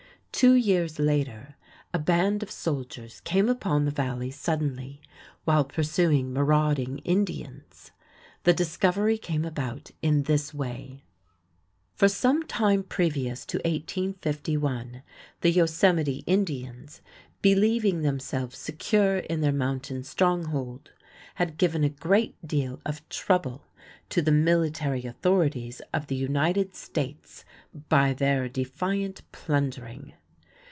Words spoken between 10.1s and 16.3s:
this way: For some time previous to 1851 the Yosemite